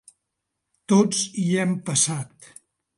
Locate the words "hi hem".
1.45-1.79